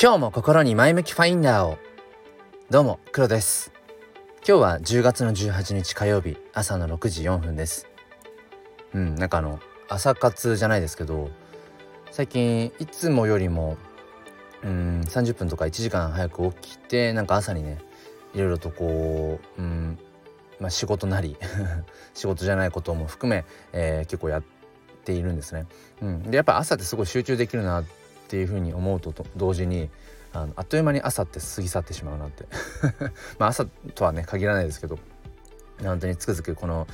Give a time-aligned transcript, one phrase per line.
[0.00, 1.76] 今日も心に前向きファインダーを。
[2.70, 3.72] どうも黒です。
[4.46, 7.88] 今日は10月の18日火曜日朝の6時4分です。
[8.94, 9.58] うんなんかあの
[9.88, 11.30] 朝活じゃないですけど
[12.12, 13.76] 最近いつもよりも
[14.62, 17.78] うん30分とか1時間早く起きてなんか朝にね
[18.34, 19.98] いろいろとこううん
[20.60, 21.36] まあ仕事なり
[22.14, 24.42] 仕事じゃないことも含め、えー、結構やっ
[25.04, 25.66] ているんですね。
[26.00, 27.97] うん、でやっぱ朝ってすごい集中できるなって
[28.28, 29.90] ていうふうに思うと同時に
[30.32, 32.46] あのあっという間に朝って過ぎ去ってしまうなって。
[33.38, 34.98] まあ朝とはね限らないですけど
[35.82, 36.86] 本当につくづくこの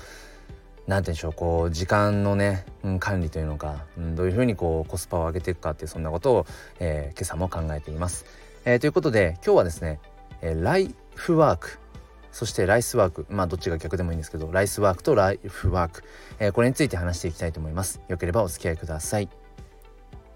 [0.86, 6.46] 何て言うんでしょうこう時間のね、うん、管理というのか、うん、どういうふうにこうコスパを上げていくかっていうそんなことを、
[6.78, 8.26] えー、今朝も考えています。
[8.64, 10.00] えー、ということで今日はですね、
[10.42, 11.78] えー、ライフワーク。
[12.32, 13.26] そしてライスワーク。
[13.30, 16.02] まあどっちが逆でもいいんですけどライスワークとライフワーク、
[16.38, 18.00] えー、これについて話していきたいと思います。
[18.08, 19.28] よければお付き合いください。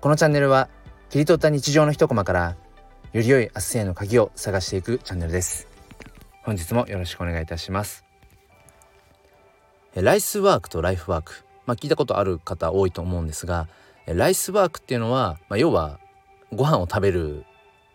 [0.00, 0.68] このチャンネルは
[1.10, 2.56] 切り取った日常の一コマから
[3.14, 5.66] より良い明日への鍵を探していくチャンネルです。
[6.42, 8.04] 本日もよろしくお願いいたします。
[9.94, 11.46] ライスワークとライフワーク。
[11.64, 13.68] まあ聞いたことある方多いと思うんですが
[14.04, 15.98] ライスワークっていうのは、まあ、要は
[16.54, 17.46] ご飯を食べる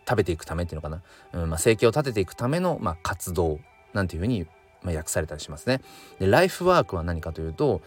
[0.08, 1.00] 食べていくためっていうのかな、
[1.34, 3.60] うんまあ、生計を立てていくための、まあ、活動
[3.92, 4.44] なんていうふうに、
[4.82, 5.82] まあ、訳されたりしますね。
[6.18, 7.80] でライフワークは何かというと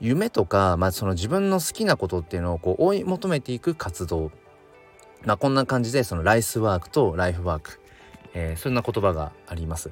[0.00, 4.30] 夢とか、まあ、その自分の好きなことっていうのをこう追い求めていく活動、
[5.24, 7.80] まあ、こんな感じでそのライスワークとライフワーク、
[8.34, 9.90] えー、そんな言葉があります。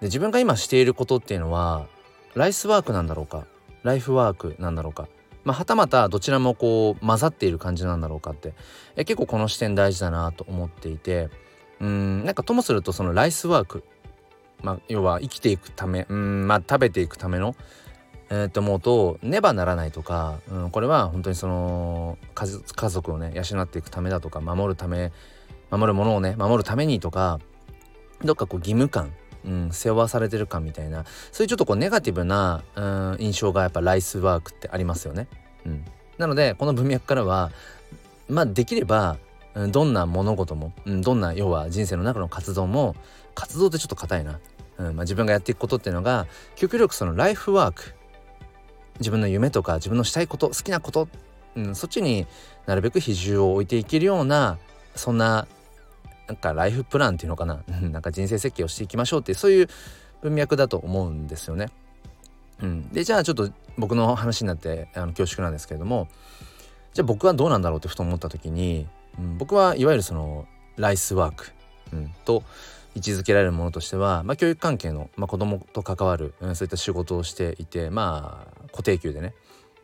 [0.00, 1.86] で自分が今していることっていうのは
[2.34, 3.46] ライスワークなんだろうか？
[3.84, 5.08] ライフワークなんだろうか？
[5.44, 8.54] まあ、はたまたどちらもこう混ざっている感じなんだろうかって。
[8.96, 11.30] え結構この視点大事だなと思っていて。
[11.80, 13.84] うんなんかともするとそのライスワーク。
[14.62, 17.54] まあ、要は生きていくためうんまあ食べていくための
[18.34, 25.12] えー、と思うとねばならないとか、うん、これは本当にその家族をね養っていくためだとか守るため
[25.70, 27.38] 守るものをね守るためにとか
[28.24, 29.12] どっかこう義務感、
[29.44, 35.28] うん、背負わされてる感みたいなそういうちょっとこうネガティブな、うん、印象がやっぱライスワークってありますよね。
[35.64, 35.84] うん、
[36.18, 37.52] なのでこの文脈からは
[38.28, 39.18] まあできれば
[39.68, 42.96] どんな物事も、うん、どんな要は人生の中の活動も
[43.34, 44.40] 活動ってちょっと硬いな
[44.76, 47.94] うんまあ、自分がやっていくことっていうのが極力そのライフワーク
[48.98, 51.08] 自分の夢とか自分のしたいこと好きなこと、
[51.56, 52.26] うん、そっちに
[52.66, 54.58] なるべく比重を置いていけるような
[54.94, 55.46] そんな
[56.26, 59.68] なんかライフプランっていうのかななんか人生設計をしていきましょうってそういう
[60.22, 61.68] 文脈だと思うんですよね。
[62.62, 66.08] うん、でじゃあちょっと僕の話になってあの恐縮なんですけれども
[66.94, 68.86] じゃあ僕はどうなんだろうってふと思った時に、
[69.18, 71.52] うん、僕はいわゆるそのライスワーク、
[71.92, 72.44] うん、と
[72.94, 79.34] 位置づけられるものとしては、まあ、教育関係の、まあ、子供と関わる、うん、そういった仕事をしていてまあ固定給でね、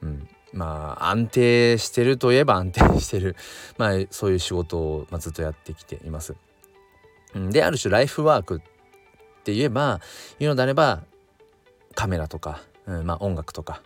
[0.03, 3.37] うん、まあ安定してるといえば安定してる、
[3.79, 6.35] まあ、そういう仕事を、まあ、ずっとやってきています。
[7.35, 8.61] である種ライフワークっ
[9.45, 10.01] て言えば
[10.41, 11.05] 言うのであれば
[11.95, 13.83] カメラとか、うん、まあ音楽とか。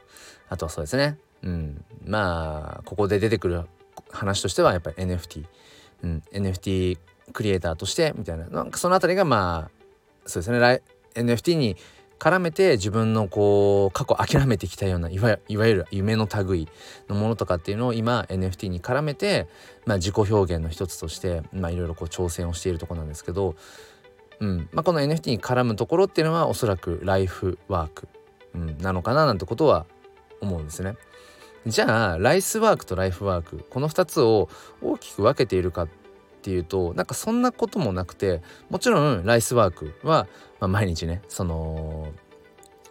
[0.48, 3.62] あとはそうですね、うん、まあここで出てくる
[4.10, 5.44] 話としてはやっぱり NFT、
[6.02, 6.98] うん、NFT
[7.32, 8.46] クリエイターとしてみたいな。
[8.46, 9.84] なんかその辺りがまあ
[10.26, 10.82] そうですね。
[11.14, 11.76] NFT に
[12.18, 16.68] 絡めて自分のこう過去諦めてきたようないわゆる夢の類
[17.08, 19.46] のものとかっていうのを今 NFT に絡めて、
[19.84, 23.56] まあ、自己表現の一つとしていろいろ挑戦をしているとこなんですけど、
[24.40, 28.08] うんまあ、この NFT に絡むところっていうのはおそらくライフワーク、
[28.54, 29.86] うん、なのかななんてことは
[30.40, 30.96] 思うんですね。
[31.66, 34.50] じゃあライスワークとライフワークこの2つを
[34.82, 35.88] 大きく分けているかっ
[36.44, 40.26] っていうとなんかそんなこともなくてもちろんライスワークは、
[40.60, 42.12] まあ、毎日ねその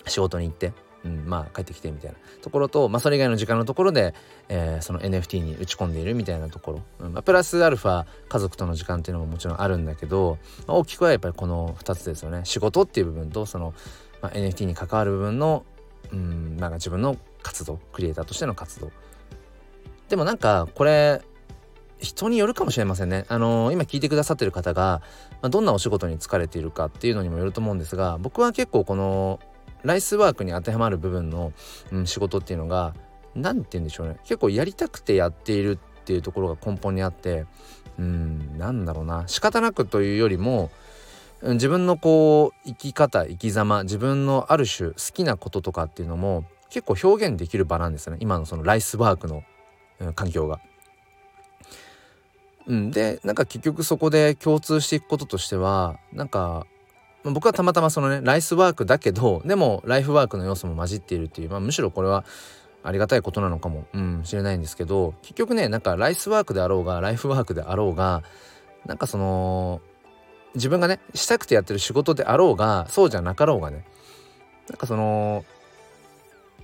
[0.07, 0.73] 仕事に行って、
[1.05, 4.15] うん、まあ帰ってきてみたいなところと、まあ、それ以外の時間のところで、
[4.49, 12.41] えー、その NFT に打ち込んでいるみたいなところ、うんまあ、プラスアルファ家族との時間っていうのももちろんあるんだけど、まあ、大きくはやっぱりこの2つですよね。
[12.45, 13.75] 仕事っていう部分とその、
[14.23, 15.63] まあ、NFT に関わる部分の、
[16.11, 18.91] うん、なんか自分の活動クリエイターとしての活動。
[20.09, 21.21] でもなんかこれ
[21.99, 23.25] 人によるかもしれませんね。
[23.29, 25.01] あのー、今聞いてくださってる方が、
[25.41, 29.39] まあ、どんなお仕事に疲れているかっていうのにもよると思うんですが僕は結構この
[29.83, 31.53] ライスワークに当てはまる部分の、
[31.91, 32.93] うん、仕事っていうのが
[33.35, 37.45] 何て言うんでしょうね結構やりたくてやっているっていうところが根本にあって
[37.97, 40.71] うんなんだろうな仕方なくというよりも
[41.41, 49.43] 自分のこう生き方生き様自分のある種好きなこととかっていうのも結構表現できる場なんですね今のそのライスワークの、
[49.99, 50.59] うん、環境が。
[52.67, 56.65] うん、でなんか結局そこで共通していくこととしてはなんか
[57.23, 62.25] 僕はたまたまそのねライスワークだけどでもライフワークの要素も混じっているっていう、まあ、むしろこれは
[62.83, 68.23] ありがたいことなのかも、うん、しれないんですけど結局ねなんかライスワークであろうがライフワークであろうが
[68.85, 69.81] なんかその
[70.55, 73.85] 自分がねしたくてやってる仕事であろうがそうじゃなかろうがね
[74.69, 75.45] なんかその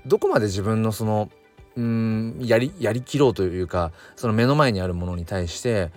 [0.05, 1.29] どこまで自分のその
[1.77, 2.08] うん
[2.39, 5.91] やりやりきろうというかその目の前にあるものに対して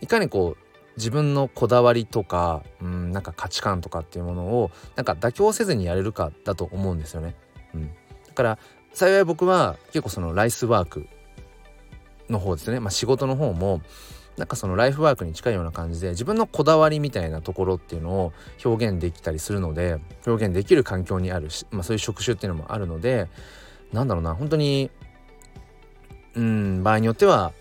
[0.00, 0.62] いかにこう
[0.96, 7.34] 自分のこだわりとかうんなんか価値観とかっていうものをなんか妥協せずにやれるかだと思うんですよね。
[7.74, 7.88] うん、
[8.28, 8.58] だから
[8.92, 11.06] 幸い僕は結構そのライスワーク
[12.28, 13.80] の方ですね、まあ、仕事の方も
[14.36, 18.32] なんかそのライフワークに近いような感じで自分のこだわりみたいなところっていうのを
[18.64, 23.28] 表現できたりするので表現できる環境にあるし、まあ、そういう職種っていうのもあるので
[23.92, 24.90] なんだろうな本当に
[26.36, 27.52] うん場合によっては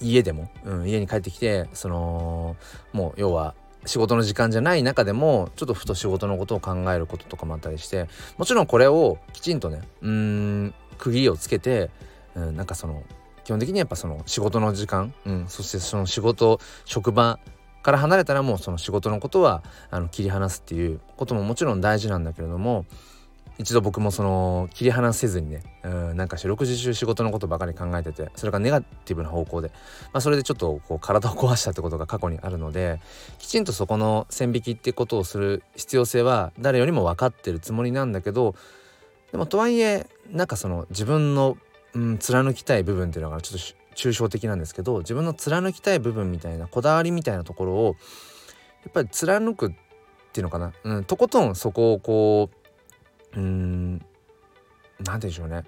[0.00, 2.56] 家でも、うん、家に帰ってきてその
[2.92, 3.54] もう要は
[3.86, 11.90] 仕事の時間じゃない中でもちょっとふと仕事のことを考えることとかもあったりしてもちろんこれをきちんとねうん区切りをつけて、
[12.34, 13.02] うん、なんかその
[13.44, 17.38] 基本的にやっぱその仕事の時間、うん、そしてその仕事職場
[17.82, 22.84] から離れたらもうその仕事のことはあの切り離すっていうことももちろん大事なんだけれども
[23.58, 29.68] 一度僕もその切り離せずにねうんなんか四六時中仕事のことばかり考えててそれがネガティブな方向で、
[30.12, 33.00] まあ、それでちょっとこう体を壊したってことが過去にあるので
[33.38, 38.54] きちんとそこの線引きってことをする必要性は誰よりも分かってるつもりなんだけど
[39.32, 41.56] でもとはいえなんかその自分の
[41.94, 47.96] うん、貫きたい部分っていうのがちょっと抽象的なんですけど自分の貫きたい部分みたいなこだわりみたいなところを
[48.84, 49.72] やっぱり貫くっ
[50.32, 52.59] ていうのかな、うん、とことんそこをこう
[53.36, 54.04] うん
[55.04, 55.64] 何でしょうね。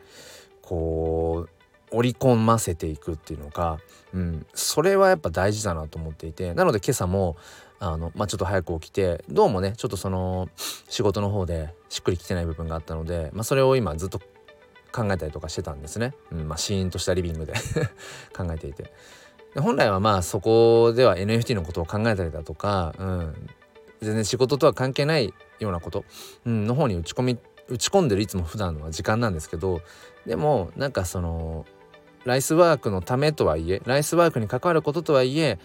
[0.60, 1.62] こう
[1.92, 3.78] 織り込ませていくっていうのか、
[4.14, 7.36] うん、それはやっぱ大事だなと思っていてなので今朝も
[7.78, 10.48] あの、まあ、ちょっと早く起きてどうもねちょっとその
[10.88, 14.20] 仕事の方でしっくりきてない部分があったので、まあ、それを今ずっと
[14.92, 17.52] 考えたりとかしてたんですね、うんまあ、シーンとしたリビングで
[18.34, 18.92] 考えていて。
[19.54, 23.50] で本来はまあそこでは NFT のことを考えたりだとか、うん、
[24.00, 26.06] 全然仕事とは関係ないようなこと、
[26.46, 27.38] うん、の方に打ち込み
[27.72, 29.80] 打ち込んでるいつも普段の時間なんですけど
[30.26, 31.64] でもなんかその
[32.24, 35.58] ライスワークのためとはいえライスワークに関わることとはいえ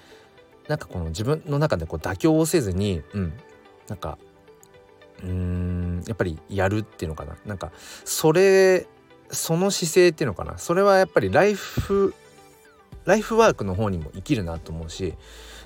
[0.67, 3.33] なんかこの自分の中でこう妥協をせずに、うん、
[3.87, 4.17] なんか
[5.23, 7.37] うーんやっぱりやるっていうのかな。
[7.45, 7.71] なんか
[8.05, 8.87] それ
[9.29, 10.57] その姿勢っていうのかな。
[10.57, 12.13] それはやっぱりライフ
[13.07, 15.15] ライフワークの方にも生きるなと思うし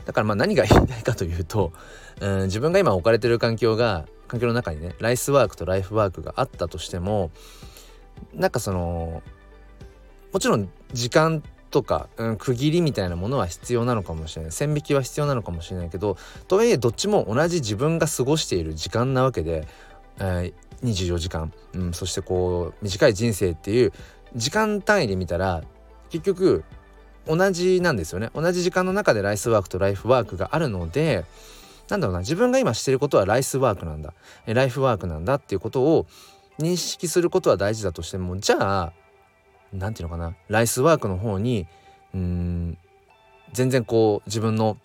[0.05, 1.73] だからまあ何が言いたいかというと、
[2.21, 7.31] うん、自分が今置かれてる環境が環境の中にねライスワークとライフワークがあったとしても
[8.33, 9.21] なんかその
[10.31, 14.51] もちろん時間とか、うん、区切りみたいなものは必要なのかもしれない。
[14.51, 16.17] 線引きは必要なのかもしれないけど
[16.47, 19.67] とはいえどっちも同じ自分が過ごしている時間なわけで、
[20.19, 20.53] えー、
[20.83, 23.93] 24時間、うん、そしてこう短い人生っていう
[24.35, 25.63] 時間単位で見たら
[26.09, 26.63] 結局
[27.27, 28.29] 同じなんですよね。
[28.33, 31.25] 同じ時間の中でライスワークとライフワークがあるので
[31.89, 34.13] なんだろうな自分が今してることはライスワークなんだ。
[34.45, 36.07] ライフワークなんだっていうことを
[36.59, 38.93] 認識することは大事だとしてもじゃあ
[39.73, 40.35] 何て言うのかな。
[40.47, 41.67] ライスワークの方に
[42.13, 42.77] うん
[43.53, 44.77] 全然こう自分の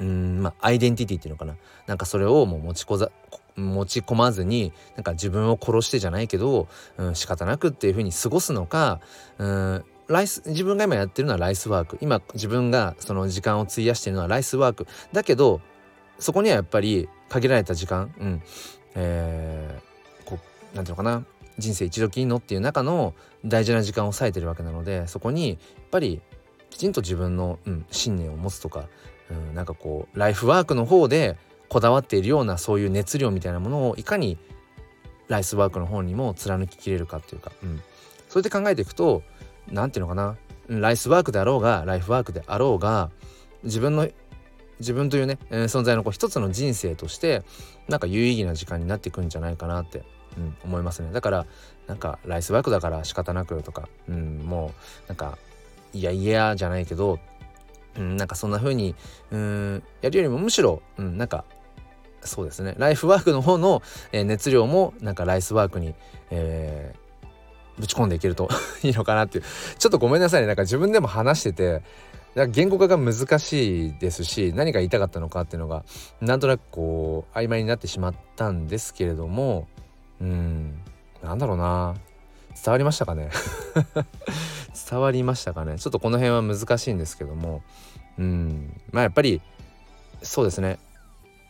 [0.00, 1.56] うんまあアイデンティティっていうのかな。
[1.86, 3.10] なんかそれをもう持ちこざ
[3.56, 6.66] 持ち込まずになんか自分を殺してじゃないけど、
[6.96, 9.00] うん、仕方なくっていう風に過ごすのか、
[9.38, 11.98] うん、ライス自分が今やってるのはライスワーク。
[12.00, 14.86] 今自分がその時間を費やしてるのはライスワーク。
[15.12, 15.60] だけど
[16.18, 18.42] そこにはやっぱり限られた時間、うん。
[18.94, 20.38] えー、こ
[20.72, 21.24] うなんていうのかな。
[21.58, 25.58] 人生一度きりのっていう中の大事な時間を割いてるわけなのでそこにやっ
[25.90, 26.20] ぱり
[26.70, 28.86] きちんと自分の、うん、信念を持つとか、
[29.30, 31.36] うん、なんかこうライフワークの方で
[31.68, 34.38] こだわっているようなそういう熱量みたいなものをいかに
[35.28, 37.82] ライスワークの方にも貫ききれるかっていうか、うん、
[38.28, 39.22] そうやって考えていくと
[39.70, 40.36] 何て言うのか
[40.68, 40.80] な？
[40.80, 43.10] ライスワークであろうがライフワークであろうが
[43.64, 44.08] 自分の
[44.80, 47.42] 自分というね、えー、存在のこう一つの人生として
[47.88, 50.02] なんか有意義な時間になっていくんじゃないかなって、
[50.36, 51.12] うん、思いますね。
[51.12, 51.46] だから
[51.86, 54.72] なんかライスワークだから仕方なくとか、うん、も
[55.04, 55.38] うなんか
[55.92, 57.18] いやいやじゃないけど、
[57.96, 58.96] うん、なんかそんな風に
[59.30, 61.44] うんやるよりもむしろ、うん、なんか
[62.22, 62.74] そうですね。
[62.78, 65.94] ライフワークの方の、えー、熱量もなんかライスワークに、
[66.30, 66.98] えー、
[67.78, 68.48] ぶち込んでいけると
[68.82, 69.44] いいのかなっていう。
[69.78, 70.46] ちょっとごめんなさいね。
[70.46, 71.82] なんか自分でも話してて
[72.48, 75.84] 言語化が難しいですし何が言いたかったのかっていうのが
[76.20, 79.68] なんとなくこう曖昧になってしまったんですけれども
[80.20, 80.80] うん
[81.22, 81.94] なんだろうな。
[82.54, 83.30] 伝わりましたかね？
[84.90, 85.78] 伝わりましたかね？
[85.78, 87.62] ちょっとこの辺は難しいんですけども
[88.18, 89.40] うんまあやっぱり
[90.22, 90.78] そうですね。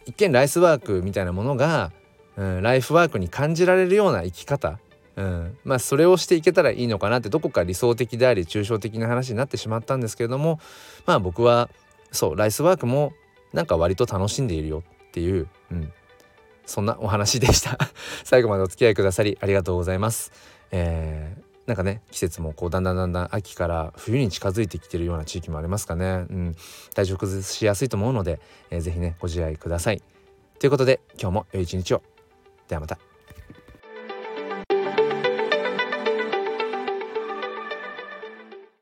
[0.07, 1.93] 一見ライスワークみたいなものが、
[2.37, 4.79] うん、ライフワークに感じられるような生き方
[5.17, 10.59] うん、まあそれをしていけたらいいのかなってどこか理想的であり抽象的な話になってしまったんですけれども
[11.07, 11.71] まあ僕は
[12.11, 13.13] そうライスワークも
[13.53, 15.93] なんか割と楽しんでいるよっていう、うん、
[16.67, 17.79] そんなお話でした。
[18.25, 20.33] 最後までお付き合いくださりありがとうございます。
[20.71, 26.57] えーなんかね季節もこうだんだんだんだん秋から冬に近づいてきてるような地域もありますかね、うん、
[26.95, 28.39] 体調崩しやすいと思うので、
[28.71, 30.03] えー、ぜひねご自愛ください。
[30.59, 32.03] ということで今日も良い一日を。
[32.69, 33.14] ではまた。